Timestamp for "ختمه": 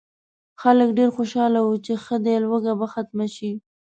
2.93-3.27